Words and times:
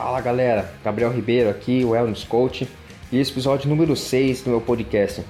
Fala 0.00 0.20
galera, 0.20 0.72
Gabriel 0.84 1.10
Ribeiro 1.10 1.50
aqui, 1.50 1.84
o 1.84 1.88
Wellness 1.88 2.22
Coach, 2.22 2.68
e 3.10 3.18
esse 3.18 3.32
episódio 3.32 3.68
número 3.68 3.96
6 3.96 4.42
do 4.42 4.50
meu 4.50 4.60
podcast. 4.60 5.24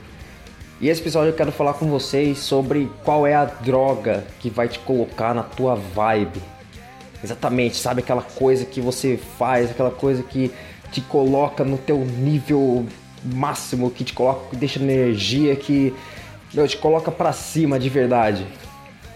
E 0.79 0.91
esse 0.91 1.00
episódio 1.00 1.30
eu 1.30 1.35
quero 1.35 1.50
falar 1.50 1.73
com 1.73 1.89
vocês 1.89 2.37
sobre 2.37 2.91
qual 3.03 3.27
é 3.27 3.35
a 3.35 3.46
droga 3.46 4.27
que 4.39 4.50
vai 4.50 4.68
te 4.68 4.79
colocar 4.81 5.32
na 5.32 5.43
tua 5.43 5.75
vibe. 5.75 6.43
Exatamente, 7.25 7.79
sabe 7.79 8.00
aquela 8.00 8.21
coisa 8.21 8.67
que 8.67 8.79
você 8.79 9.18
faz, 9.39 9.71
aquela 9.71 9.91
coisa 9.91 10.23
que 10.23 10.53
te 10.93 11.00
coloca 11.00 11.64
no 11.64 11.79
teu 11.79 11.96
nível 12.00 12.85
máximo, 13.25 13.91
que 13.91 14.05
te 14.05 14.13
coloca, 14.13 14.50
que 14.50 14.57
deixa 14.57 14.79
energia, 14.79 15.57
que 15.57 15.94
meu, 16.53 16.69
te 16.69 16.77
coloca 16.77 17.11
pra 17.11 17.32
cima 17.32 17.79
de 17.79 17.89
verdade. 17.89 18.46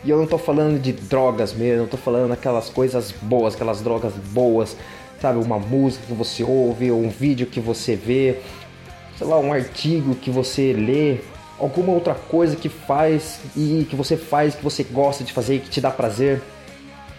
E 0.03 0.09
eu 0.09 0.17
não 0.17 0.27
tô 0.27 0.39
falando 0.39 0.81
de 0.81 0.93
drogas 0.93 1.53
mesmo, 1.53 1.85
eu 1.85 1.89
tô 1.89 1.99
falando 1.99 2.31
daquelas 2.31 2.71
coisas 2.71 3.13
boas, 3.21 3.55
aquelas 3.55 3.83
drogas 3.83 4.15
boas, 4.15 4.77
sabe? 5.23 5.39
Uma 5.39 5.59
música 5.59 6.05
que 6.05 6.13
você 6.13 6.43
ouve, 6.43 6.91
ou 6.91 7.01
um 7.01 7.09
vídeo 7.09 7.47
que 7.47 7.61
você 7.61 7.95
vê, 7.95 8.41
sei 9.17 9.27
lá, 9.27 9.39
um 9.39 9.53
artigo 9.53 10.17
que 10.17 10.31
você 10.31 10.73
lê, 10.73 11.21
alguma 11.61 11.93
outra 11.93 12.15
coisa 12.15 12.57
que 12.57 12.69
faz 12.69 13.41
e 13.57 13.87
que 13.89 13.95
você 13.95 14.17
faz, 14.17 14.57
que 14.57 14.65
você 14.65 14.83
gosta 14.83 15.23
de 15.23 15.33
fazer 15.33 15.57
e 15.57 15.59
que 15.61 15.71
te 15.71 15.81
dá 15.81 15.93
prazer 15.93 16.43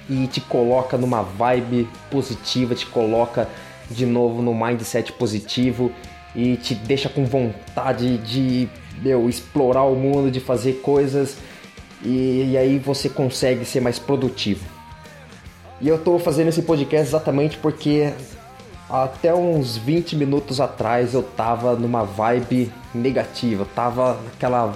e 0.10 0.28
te 0.28 0.42
coloca 0.42 0.98
numa 0.98 1.22
vibe 1.24 1.88
positiva, 2.12 2.76
te 2.76 2.86
coloca 2.86 3.48
de 3.90 4.06
novo 4.06 4.42
no 4.42 4.54
mindset 4.54 5.14
positivo 5.14 5.90
e 6.36 6.58
te 6.58 6.76
deixa 6.76 7.08
com 7.08 7.26
vontade 7.26 8.18
de 8.18 8.68
meu, 9.02 9.30
explorar 9.30 9.84
o 9.84 9.96
mundo, 9.96 10.30
de 10.30 10.42
fazer 10.42 10.82
coisas 10.82 11.38
e, 12.04 12.50
e 12.52 12.58
aí 12.58 12.80
você 12.80 13.08
consegue 13.08 13.64
ser 13.64 13.80
mais 13.80 13.98
produtivo. 13.98 14.83
E 15.82 15.88
eu 15.88 15.96
estou 15.96 16.18
fazendo 16.20 16.50
esse 16.50 16.62
podcast 16.62 17.10
exatamente 17.10 17.58
porque 17.58 18.14
até 18.90 19.34
uns 19.34 19.76
20 19.76 20.16
minutos 20.16 20.62
atrás 20.62 21.14
eu 21.14 21.24
tava 21.24 21.76
numa 21.76 22.04
vibe 22.04 22.72
negativa, 22.94 23.66
tava 23.76 24.20
naquela 24.24 24.76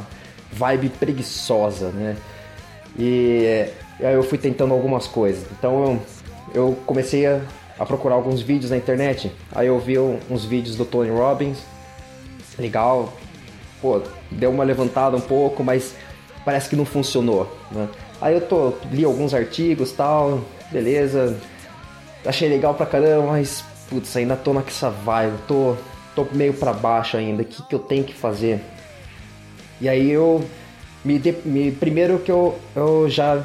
vibe 0.51 0.89
preguiçosa, 0.89 1.89
né? 1.89 2.17
E, 2.97 3.67
aí 3.99 4.13
eu 4.13 4.23
fui 4.23 4.37
tentando 4.37 4.73
algumas 4.73 5.07
coisas. 5.07 5.45
Então 5.51 5.83
eu, 5.83 6.01
eu 6.53 6.77
comecei 6.85 7.27
a, 7.27 7.41
a, 7.77 7.85
procurar 7.85 8.15
alguns 8.15 8.41
vídeos 8.41 8.71
na 8.71 8.77
internet. 8.77 9.31
Aí 9.53 9.67
eu 9.67 9.79
vi 9.79 9.99
uns 9.99 10.45
vídeos 10.45 10.75
do 10.75 10.85
Tony 10.85 11.11
Robbins. 11.11 11.59
Legal. 12.57 13.13
Pô, 13.79 14.01
deu 14.31 14.49
uma 14.49 14.63
levantada 14.63 15.15
um 15.15 15.21
pouco, 15.21 15.63
mas 15.63 15.93
parece 16.43 16.67
que 16.67 16.75
não 16.75 16.85
funcionou, 16.85 17.55
né? 17.71 17.87
Aí 18.19 18.35
eu 18.35 18.41
tô, 18.41 18.73
li 18.91 19.03
alguns 19.03 19.33
artigos 19.33 19.91
tal, 19.91 20.41
beleza. 20.71 21.37
Achei 22.25 22.49
legal 22.49 22.73
pra 22.73 22.85
caramba, 22.85 23.27
mas 23.27 23.63
putz, 23.89 24.15
ainda 24.17 24.35
tô 24.35 24.53
nessa 24.53 24.89
vibe, 24.89 25.37
tô, 25.47 25.75
tô 26.15 26.27
meio 26.31 26.53
para 26.53 26.73
baixo 26.73 27.17
ainda, 27.17 27.41
o 27.43 27.45
que, 27.45 27.61
que 27.63 27.75
eu 27.75 27.79
tenho 27.79 28.03
que 28.03 28.13
fazer? 28.13 28.59
E 29.79 29.87
aí 29.87 30.09
eu 30.09 30.43
me, 31.05 31.19
de, 31.19 31.35
me 31.45 31.71
primeiro 31.71 32.19
que 32.19 32.31
eu, 32.31 32.57
eu 32.75 33.09
já 33.09 33.43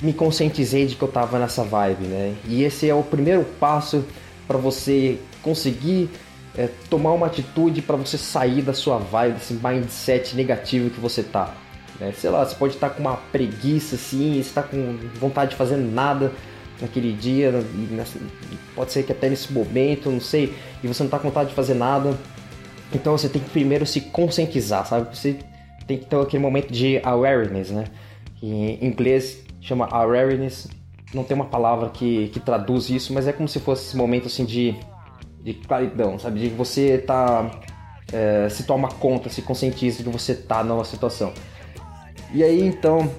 me 0.00 0.12
conscientizei 0.12 0.86
de 0.86 0.94
que 0.94 1.02
eu 1.02 1.08
tava 1.08 1.38
nessa 1.38 1.64
vibe, 1.64 2.06
né? 2.06 2.34
E 2.46 2.62
esse 2.62 2.88
é 2.88 2.94
o 2.94 3.02
primeiro 3.02 3.44
passo 3.58 4.04
para 4.46 4.56
você 4.56 5.18
conseguir 5.42 6.08
é, 6.56 6.68
tomar 6.88 7.12
uma 7.12 7.26
atitude 7.26 7.82
para 7.82 7.96
você 7.96 8.16
sair 8.16 8.62
da 8.62 8.72
sua 8.72 8.98
vibe, 8.98 9.34
desse 9.34 9.54
mindset 9.54 10.36
negativo 10.36 10.90
que 10.90 11.00
você 11.00 11.22
tá. 11.22 11.54
Né? 12.00 12.12
Sei 12.12 12.30
lá, 12.30 12.44
você 12.44 12.54
pode 12.54 12.74
estar 12.74 12.90
com 12.90 13.00
uma 13.00 13.16
preguiça 13.16 13.96
assim, 13.96 14.38
está 14.38 14.62
com 14.62 14.98
vontade 15.18 15.50
de 15.50 15.56
fazer 15.56 15.76
nada 15.76 16.32
naquele 16.80 17.12
dia, 17.12 17.52
pode 18.74 18.92
ser 18.92 19.02
que 19.02 19.12
até 19.12 19.30
nesse 19.30 19.52
momento, 19.52 20.10
não 20.10 20.20
sei, 20.20 20.54
e 20.82 20.86
você 20.86 21.02
não 21.02 21.06
está 21.06 21.18
com 21.18 21.28
vontade 21.28 21.50
de 21.50 21.54
fazer 21.54 21.74
nada. 21.74 22.16
Então 22.92 23.16
você 23.16 23.28
tem 23.28 23.42
que 23.42 23.50
primeiro 23.50 23.86
se 23.86 24.00
conscientizar, 24.00 24.86
sabe? 24.86 25.16
Você 25.16 25.38
tem 25.86 25.98
que 25.98 26.06
ter 26.06 26.16
aquele 26.16 26.42
momento 26.42 26.72
de 26.72 27.00
awareness, 27.02 27.70
né? 27.70 27.84
Em 28.42 28.84
inglês 28.84 29.42
chama 29.60 29.88
awareness. 29.90 30.68
Não 31.14 31.24
tem 31.24 31.34
uma 31.34 31.46
palavra 31.46 31.88
que, 31.88 32.28
que 32.28 32.40
traduz 32.40 32.90
isso, 32.90 33.12
mas 33.12 33.26
é 33.26 33.32
como 33.32 33.48
se 33.48 33.58
fosse 33.60 33.86
esse 33.86 33.96
momento 33.96 34.26
assim 34.26 34.44
de, 34.44 34.74
de 35.42 35.54
claridão, 35.54 36.18
sabe? 36.18 36.40
De 36.40 36.48
você 36.48 36.98
tá. 36.98 37.50
É, 38.12 38.48
se 38.48 38.62
toma 38.62 38.88
conta, 38.88 39.28
se 39.28 39.42
conscientiza 39.42 39.98
de 39.98 40.04
que 40.04 40.10
você 40.10 40.34
tá 40.34 40.62
numa 40.62 40.84
situação. 40.84 41.32
E 42.36 42.44
aí 42.44 42.60
então, 42.60 43.10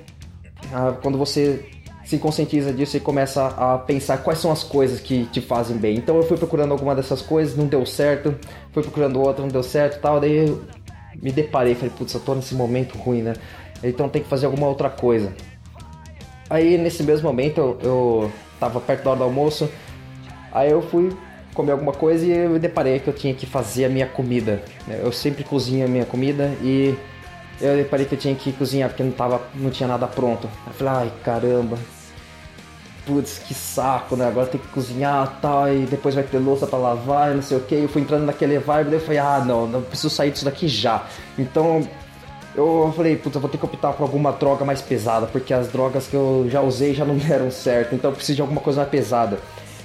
quando 1.01 1.17
você 1.17 1.65
se 2.05 2.19
conscientiza 2.19 2.71
disso 2.71 2.97
e 2.97 2.99
começa 2.99 3.47
a 3.47 3.79
pensar 3.79 4.19
quais 4.19 4.37
são 4.37 4.51
as 4.51 4.63
coisas 4.63 4.99
que 4.99 5.25
te 5.25 5.41
fazem 5.41 5.75
bem. 5.75 5.97
Então 5.97 6.15
eu 6.15 6.21
fui 6.21 6.37
procurando 6.37 6.71
alguma 6.71 6.93
dessas 6.93 7.19
coisas, 7.19 7.57
não 7.57 7.65
deu 7.65 7.83
certo, 7.83 8.35
fui 8.71 8.83
procurando 8.83 9.19
outra, 9.19 9.41
não 9.41 9.49
deu 9.49 9.63
certo 9.63 9.99
tal, 9.99 10.19
daí 10.19 10.47
eu 10.47 10.61
me 11.19 11.31
deparei, 11.31 11.73
falei, 11.73 11.91
putz, 11.97 12.13
eu 12.13 12.19
tô 12.19 12.35
nesse 12.35 12.53
momento 12.53 12.95
ruim, 12.95 13.23
né? 13.23 13.33
Então 13.83 14.07
tem 14.07 14.21
que 14.21 14.29
fazer 14.29 14.45
alguma 14.45 14.67
outra 14.67 14.87
coisa. 14.87 15.33
Aí 16.47 16.77
nesse 16.77 17.01
mesmo 17.01 17.27
momento 17.27 17.57
eu, 17.57 17.79
eu 17.81 18.31
tava 18.59 18.79
perto 18.79 19.03
da 19.03 19.09
hora 19.09 19.17
do 19.17 19.23
almoço, 19.23 19.67
aí 20.51 20.69
eu 20.69 20.83
fui 20.83 21.11
comer 21.55 21.71
alguma 21.71 21.91
coisa 21.91 22.23
e 22.23 22.29
eu 22.29 22.51
me 22.51 22.59
deparei 22.59 22.99
que 22.99 23.07
eu 23.07 23.13
tinha 23.13 23.33
que 23.33 23.47
fazer 23.47 23.85
a 23.85 23.89
minha 23.89 24.05
comida. 24.05 24.61
Eu 24.87 25.11
sempre 25.11 25.43
cozinho 25.43 25.85
a 25.85 25.89
minha 25.89 26.05
comida 26.05 26.53
e 26.61 26.95
eu 27.59 27.75
deparei 27.75 28.05
que 28.05 28.15
eu 28.15 28.19
tinha 28.19 28.35
que 28.35 28.51
cozinhar 28.51 28.89
porque 28.89 29.03
não, 29.03 29.11
tava, 29.11 29.41
não 29.55 29.69
tinha 29.69 29.87
nada 29.87 30.07
pronto. 30.07 30.49
Eu 30.65 30.73
falei, 30.73 30.93
ai 30.93 31.11
caramba, 31.23 31.77
putz, 33.05 33.39
que 33.39 33.53
saco, 33.53 34.15
né? 34.15 34.27
Agora 34.27 34.47
tem 34.47 34.59
que 34.59 34.67
cozinhar 34.67 35.39
tal, 35.41 35.73
e 35.73 35.85
depois 35.85 36.13
vai 36.13 36.23
ter 36.23 36.37
louça 36.37 36.67
para 36.67 36.77
lavar, 36.77 37.33
não 37.33 37.41
sei 37.41 37.57
o 37.57 37.61
que. 37.61 37.75
Eu 37.75 37.89
fui 37.89 38.01
entrando 38.01 38.25
naquele 38.25 38.59
vibe, 38.59 38.89
daí 38.89 38.99
eu 38.99 39.01
falei, 39.01 39.19
ah, 39.19 39.43
não, 39.45 39.67
não 39.67 39.81
preciso 39.81 40.09
sair 40.09 40.31
disso 40.31 40.45
daqui 40.45 40.67
já. 40.67 41.05
Então 41.37 41.87
eu 42.55 42.91
falei, 42.95 43.15
putz, 43.15 43.35
eu 43.35 43.41
vou 43.41 43.49
ter 43.49 43.57
que 43.57 43.65
optar 43.65 43.93
por 43.93 44.03
alguma 44.03 44.31
droga 44.31 44.65
mais 44.65 44.81
pesada, 44.81 45.25
porque 45.25 45.53
as 45.53 45.67
drogas 45.67 46.07
que 46.07 46.15
eu 46.15 46.47
já 46.49 46.61
usei 46.61 46.93
já 46.93 47.05
não 47.05 47.15
deram 47.17 47.49
certo, 47.49 47.95
então 47.95 48.11
eu 48.11 48.15
preciso 48.15 48.35
de 48.37 48.41
alguma 48.41 48.61
coisa 48.61 48.81
mais 48.81 48.91
pesada. 48.91 49.39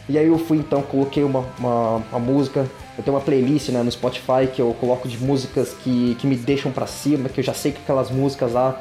E 0.08 0.18
aí 0.18 0.26
eu 0.26 0.38
fui 0.38 0.58
então, 0.58 0.82
coloquei 0.82 1.22
uma, 1.22 1.44
uma, 1.58 1.96
uma 2.10 2.18
música, 2.18 2.66
eu 2.98 3.04
tenho 3.04 3.16
uma 3.16 3.22
playlist 3.22 3.68
né, 3.68 3.82
no 3.82 3.90
Spotify 3.90 4.48
que 4.52 4.60
eu 4.60 4.74
coloco 4.80 5.08
de 5.08 5.16
músicas 5.18 5.74
que, 5.82 6.16
que 6.16 6.26
me 6.26 6.34
deixam 6.34 6.72
para 6.72 6.86
cima, 6.86 7.28
que 7.28 7.40
eu 7.40 7.44
já 7.44 7.54
sei 7.54 7.72
que 7.72 7.78
aquelas 7.78 8.10
músicas 8.10 8.52
lá 8.52 8.80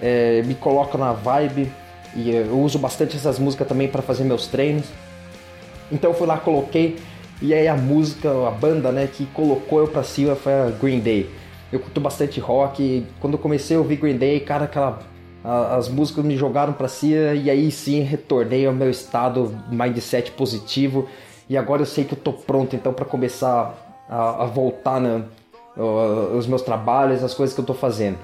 é, 0.00 0.42
me 0.42 0.54
colocam 0.54 1.00
na 1.00 1.12
vibe, 1.12 1.70
e 2.14 2.30
eu 2.30 2.58
uso 2.58 2.78
bastante 2.78 3.16
essas 3.16 3.38
músicas 3.38 3.68
também 3.68 3.88
para 3.88 4.02
fazer 4.02 4.24
meus 4.24 4.46
treinos. 4.46 4.86
Então 5.90 6.10
eu 6.10 6.16
fui 6.16 6.26
lá, 6.26 6.38
coloquei, 6.38 6.98
e 7.42 7.52
aí 7.52 7.66
a 7.66 7.76
música, 7.76 8.30
a 8.46 8.50
banda, 8.50 8.92
né, 8.92 9.08
que 9.12 9.26
colocou 9.26 9.80
eu 9.80 9.88
pra 9.88 10.02
cima 10.02 10.36
foi 10.36 10.52
a 10.52 10.70
Green 10.70 11.00
Day. 11.00 11.28
Eu 11.72 11.80
curto 11.80 12.00
bastante 12.00 12.38
rock, 12.40 13.06
quando 13.20 13.34
eu 13.34 13.38
comecei 13.38 13.76
a 13.76 13.80
ouvir 13.80 13.96
Green 13.96 14.16
Day, 14.16 14.40
cara, 14.40 14.64
aquela 14.64 15.00
as 15.42 15.88
músicas 15.88 16.24
me 16.24 16.36
jogaram 16.36 16.72
para 16.72 16.88
cima 16.88 17.32
e 17.34 17.48
aí 17.48 17.70
sim 17.70 18.00
retornei 18.00 18.66
ao 18.66 18.74
meu 18.74 18.90
estado 18.90 19.54
mindset 19.70 20.32
positivo 20.32 21.08
e 21.48 21.56
agora 21.56 21.82
eu 21.82 21.86
sei 21.86 22.04
que 22.04 22.12
eu 22.12 22.18
tô 22.18 22.32
pronto 22.32 22.76
então 22.76 22.92
para 22.92 23.04
começar 23.04 23.74
a, 24.08 24.44
a 24.44 24.46
voltar 24.46 25.00
né, 25.00 25.24
os 26.36 26.46
meus 26.46 26.62
trabalhos, 26.62 27.24
as 27.24 27.34
coisas 27.34 27.54
que 27.54 27.60
eu 27.60 27.64
tô 27.64 27.74
fazendo. 27.74 28.18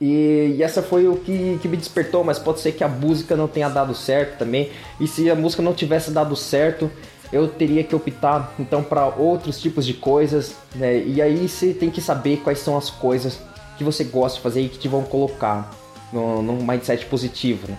E, 0.00 0.56
e, 0.56 0.62
essa 0.62 0.82
foi 0.82 1.06
o 1.06 1.14
que, 1.14 1.58
que 1.62 1.68
me 1.68 1.76
despertou, 1.76 2.24
mas 2.24 2.36
pode 2.36 2.58
ser 2.58 2.72
que 2.72 2.82
a 2.82 2.88
música 2.88 3.36
não 3.36 3.46
tenha 3.46 3.68
dado 3.68 3.94
certo 3.94 4.38
também. 4.38 4.72
E 4.98 5.06
se 5.06 5.30
a 5.30 5.34
música 5.36 5.62
não 5.62 5.72
tivesse 5.72 6.10
dado 6.10 6.34
certo, 6.34 6.90
eu 7.32 7.46
teria 7.46 7.84
que 7.84 7.94
optar 7.94 8.52
então 8.58 8.82
para 8.82 9.06
outros 9.06 9.60
tipos 9.60 9.86
de 9.86 9.94
coisas, 9.94 10.56
né? 10.74 10.98
E 10.98 11.22
aí 11.22 11.48
você 11.48 11.72
tem 11.72 11.88
que 11.88 12.00
saber 12.00 12.38
quais 12.38 12.58
são 12.58 12.76
as 12.76 12.90
coisas 12.90 13.38
que 13.78 13.84
você 13.84 14.02
gosta 14.02 14.38
de 14.38 14.42
fazer 14.42 14.62
e 14.62 14.68
que 14.68 14.78
te 14.78 14.88
vão 14.88 15.04
colocar 15.04 15.70
no, 16.12 16.42
num 16.42 16.64
mindset 16.64 17.06
positivo, 17.06 17.68
né? 17.68 17.78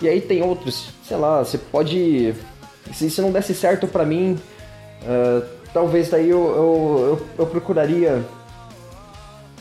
E 0.00 0.08
aí 0.08 0.20
tem 0.20 0.42
outros, 0.42 0.88
sei 1.06 1.16
lá, 1.16 1.44
você 1.44 1.58
pode. 1.58 2.34
Se, 2.92 3.10
se 3.10 3.20
não 3.20 3.30
desse 3.30 3.54
certo 3.54 3.86
para 3.86 4.04
mim, 4.04 4.38
uh, 5.02 5.46
talvez 5.72 6.08
daí 6.08 6.30
eu, 6.30 6.38
eu, 6.38 6.98
eu, 7.08 7.26
eu 7.38 7.46
procuraria 7.46 8.24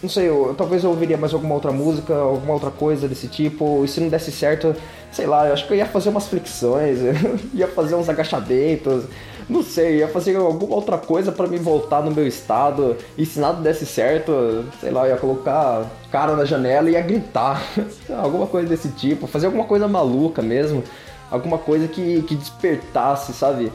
não 0.01 0.09
sei, 0.09 0.29
eu, 0.29 0.55
talvez 0.57 0.83
eu 0.83 0.91
ouviria 0.91 1.17
mais 1.17 1.33
alguma 1.33 1.53
outra 1.55 1.71
música, 1.71 2.15
alguma 2.15 2.53
outra 2.53 2.71
coisa 2.71 3.07
desse 3.07 3.27
tipo, 3.27 3.83
e 3.83 3.87
se 3.87 3.99
não 3.99 4.07
desse 4.07 4.31
certo, 4.31 4.73
sei 5.11 5.25
lá, 5.27 5.47
eu 5.47 5.53
acho 5.53 5.67
que 5.67 5.73
eu 5.73 5.77
ia 5.77 5.85
fazer 5.85 6.09
umas 6.09 6.27
flexões, 6.27 6.99
ia 7.53 7.67
fazer 7.67 7.95
uns 7.95 8.07
agachamentos, 8.07 9.03
não 9.49 9.63
sei, 9.63 9.97
ia 9.97 10.07
fazer 10.07 10.35
alguma 10.35 10.75
outra 10.75 10.97
coisa 10.97 11.31
para 11.31 11.47
me 11.47 11.57
voltar 11.57 12.03
no 12.03 12.11
meu 12.11 12.27
estado, 12.27 12.95
e 13.17 13.25
se 13.25 13.39
nada 13.39 13.61
desse 13.61 13.85
certo, 13.85 14.65
sei 14.79 14.91
lá, 14.91 15.07
ia 15.07 15.17
colocar 15.17 15.85
cara 16.11 16.35
na 16.35 16.45
janela 16.45 16.89
e 16.89 16.93
ia 16.93 17.01
gritar, 17.01 17.61
alguma 18.21 18.45
coisa 18.45 18.67
desse 18.67 18.89
tipo, 18.89 19.27
fazer 19.27 19.47
alguma 19.47 19.65
coisa 19.65 19.87
maluca 19.87 20.41
mesmo, 20.41 20.83
alguma 21.31 21.57
coisa 21.57 21.87
que, 21.87 22.21
que 22.23 22.35
despertasse, 22.35 23.33
sabe? 23.33 23.71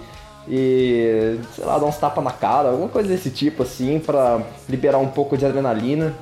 e, 0.48 1.38
sei 1.54 1.64
lá, 1.64 1.78
dar 1.78 1.86
uns 1.86 1.96
tapas 1.96 2.22
na 2.22 2.30
cara, 2.30 2.70
alguma 2.70 2.88
coisa 2.88 3.08
desse 3.08 3.30
tipo 3.30 3.62
assim, 3.62 3.98
para 3.98 4.42
liberar 4.68 4.98
um 4.98 5.08
pouco 5.08 5.36
de 5.36 5.46
adrenalina. 5.46 6.14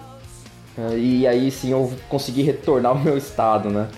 E 0.96 1.26
aí 1.26 1.50
sim 1.50 1.70
eu 1.72 1.92
consegui 2.08 2.42
retornar 2.42 2.92
ao 2.92 2.98
meu 2.98 3.16
estado, 3.16 3.68
né? 3.68 3.88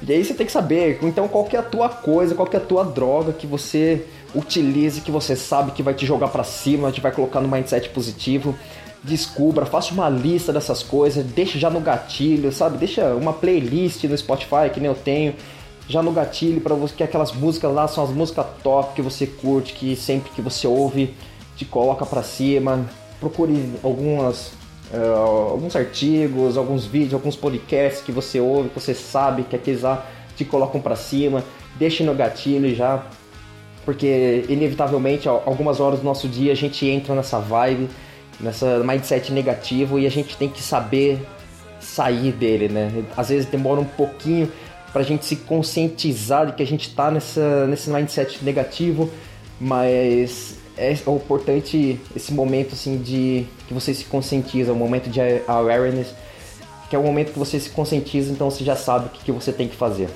E 0.00 0.12
aí 0.12 0.24
você 0.24 0.32
tem 0.32 0.46
que 0.46 0.52
saber, 0.52 0.98
então, 1.02 1.26
qual 1.26 1.44
que 1.44 1.56
é 1.56 1.58
a 1.58 1.62
tua 1.62 1.88
coisa, 1.88 2.34
qual 2.34 2.46
que 2.46 2.56
é 2.56 2.60
a 2.60 2.62
tua 2.62 2.84
droga 2.84 3.32
que 3.32 3.46
você 3.46 4.06
utilize, 4.34 5.00
que 5.00 5.10
você 5.10 5.34
sabe 5.34 5.72
que 5.72 5.82
vai 5.82 5.94
te 5.94 6.06
jogar 6.06 6.28
para 6.28 6.44
cima, 6.44 6.92
te 6.92 7.00
vai 7.00 7.10
colocar 7.10 7.40
no 7.40 7.48
mindset 7.48 7.88
positivo. 7.88 8.54
Descubra, 9.02 9.66
faça 9.66 9.92
uma 9.92 10.08
lista 10.08 10.52
dessas 10.52 10.82
coisas, 10.82 11.24
deixa 11.24 11.58
já 11.58 11.70
no 11.70 11.80
gatilho, 11.80 12.52
sabe? 12.52 12.78
Deixa 12.78 13.14
uma 13.14 13.32
playlist 13.32 14.04
no 14.04 14.16
Spotify 14.16 14.70
que 14.72 14.80
nem 14.80 14.88
eu 14.88 14.94
tenho, 14.94 15.34
já 15.88 16.02
no 16.02 16.12
gatilho 16.12 16.60
para 16.60 16.74
você 16.74 16.94
que 16.94 17.02
aquelas 17.02 17.32
músicas 17.32 17.72
lá 17.72 17.88
são 17.88 18.04
as 18.04 18.10
músicas 18.10 18.46
top 18.62 18.94
que 18.94 19.02
você 19.02 19.26
curte, 19.26 19.72
que 19.72 19.96
sempre 19.96 20.30
que 20.30 20.42
você 20.42 20.66
ouve 20.66 21.14
te 21.56 21.64
coloca 21.64 22.04
para 22.04 22.22
cima. 22.22 22.84
Procure 23.18 23.74
algumas 23.82 24.52
uh, 24.92 25.50
alguns 25.52 25.74
artigos, 25.76 26.56
alguns 26.56 26.86
vídeos, 26.86 27.14
alguns 27.14 27.36
podcasts 27.36 28.02
que 28.02 28.12
você 28.12 28.40
ouve, 28.40 28.68
que 28.68 28.80
você 28.80 28.94
sabe 28.94 29.42
que 29.42 29.56
aqueles 29.56 29.82
lá 29.82 30.06
te 30.36 30.44
colocam 30.44 30.80
para 30.80 30.96
cima. 30.96 31.44
Deixe 31.78 32.02
no 32.02 32.14
gatilho 32.14 32.74
já, 32.74 33.04
porque 33.84 34.44
inevitavelmente 34.48 35.28
algumas 35.28 35.80
horas 35.80 36.00
do 36.00 36.04
nosso 36.04 36.28
dia 36.28 36.52
a 36.52 36.56
gente 36.56 36.86
entra 36.86 37.14
nessa 37.14 37.38
vibe, 37.38 37.88
nessa 38.40 38.78
mindset 38.80 39.32
negativo 39.32 39.98
e 39.98 40.06
a 40.06 40.10
gente 40.10 40.36
tem 40.36 40.48
que 40.48 40.62
saber 40.62 41.20
sair 41.80 42.32
dele, 42.32 42.68
né? 42.68 43.04
Às 43.16 43.28
vezes 43.28 43.46
demora 43.46 43.80
um 43.80 43.84
pouquinho 43.84 44.50
para 44.92 45.02
a 45.02 45.04
gente 45.04 45.24
se 45.24 45.36
conscientizar 45.36 46.46
de 46.46 46.52
que 46.52 46.62
a 46.62 46.66
gente 46.66 46.88
está 46.88 47.10
nessa 47.10 47.66
nesse 47.66 47.90
mindset 47.90 48.44
negativo, 48.44 49.10
mas 49.60 50.58
é 50.78 50.92
importante 50.92 52.00
esse 52.14 52.32
momento 52.32 52.74
assim 52.74 52.98
de 52.98 53.46
que 53.66 53.74
você 53.74 53.92
se 53.92 54.04
conscientiza, 54.04 54.72
o 54.72 54.74
um 54.74 54.78
momento 54.78 55.10
de 55.10 55.20
awareness, 55.46 56.14
que 56.88 56.96
é 56.96 56.98
o 56.98 57.02
momento 57.02 57.32
que 57.32 57.38
você 57.38 57.58
se 57.58 57.70
conscientiza, 57.70 58.32
então 58.32 58.50
você 58.50 58.64
já 58.64 58.76
sabe 58.76 59.06
o 59.06 59.10
que, 59.10 59.24
que 59.24 59.32
você 59.32 59.52
tem 59.52 59.68
que 59.68 59.76
fazer. 59.76 60.08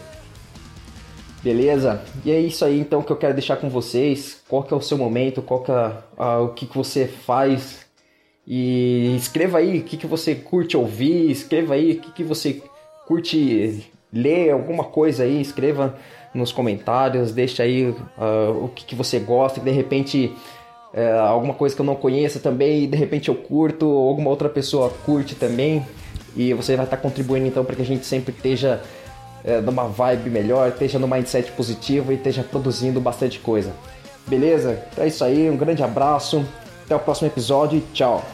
Beleza? 1.43 2.01
E 2.25 2.31
é 2.31 2.39
isso 2.39 2.65
aí 2.65 2.79
então 2.79 3.03
que 3.03 3.11
eu 3.11 3.17
quero 3.17 3.35
deixar 3.35 3.57
com 3.57 3.69
vocês. 3.69 4.41
Qual 4.49 4.63
que 4.63 4.73
é 4.73 4.77
o 4.77 4.81
seu 4.81 4.97
momento, 4.97 5.43
qual 5.43 5.61
que 5.61 5.73
é 5.73 5.93
o 6.41 6.49
que, 6.51 6.67
que 6.67 6.77
você 6.77 7.07
faz. 7.07 7.85
E 8.47 9.17
escreva 9.17 9.59
aí 9.59 9.81
o 9.81 9.83
que, 9.83 9.97
que 9.97 10.07
você 10.07 10.35
curte 10.35 10.77
ouvir, 10.77 11.31
escreva 11.31 11.75
aí 11.75 11.93
o 11.93 12.01
que, 12.01 12.13
que 12.13 12.25
você 12.25 12.63
curte 13.07 13.85
ler, 14.13 14.51
alguma 14.51 14.85
coisa 14.85 15.25
aí, 15.25 15.41
escreva 15.41 15.97
nos 16.35 16.53
comentários, 16.53 17.33
deixa 17.33 17.63
aí 17.63 17.89
uh, 17.89 18.65
o 18.65 18.69
que, 18.75 18.85
que, 18.85 18.95
você 18.95 19.19
gosta, 19.19 19.61
de 19.61 19.71
repente 19.71 20.35
uh, 20.95 21.21
alguma 21.21 21.55
coisa 21.55 21.75
que 21.75 21.81
eu 21.81 21.87
não 21.87 21.95
conheça 21.95 22.41
também, 22.41 22.89
de 22.89 22.97
repente 22.97 23.29
eu 23.29 23.35
curto, 23.35 23.87
ou 23.87 24.09
alguma 24.09 24.31
outra 24.31 24.49
pessoa 24.49 24.91
curte 25.05 25.35
também, 25.35 25.85
e 26.35 26.55
você 26.55 26.75
vai 26.75 26.87
estar 26.87 26.97
contribuindo 26.97 27.47
então 27.47 27.65
para 27.65 27.77
que 27.77 27.83
a 27.83 27.87
gente 27.87 28.07
sempre 28.07 28.35
esteja 28.35 28.81
uh, 29.45 29.61
numa 29.63 29.87
vibe 29.87 30.31
melhor, 30.31 30.69
esteja 30.69 30.99
no 30.99 31.07
mindset 31.07 31.53
positivo 31.53 32.13
e 32.13 32.15
esteja 32.17 32.43
produzindo 32.43 33.01
bastante 33.01 33.39
coisa. 33.39 33.73
Beleza? 34.27 34.83
Então 34.93 35.05
é 35.05 35.09
isso 35.09 35.23
aí, 35.25 35.51
um 35.51 35.57
grande 35.57 35.83
abraço, 35.83 36.47
até 36.85 36.97
o 36.97 37.01
próximo 37.01 37.29
episódio 37.29 37.79
e 37.79 37.83
tchau! 37.93 38.25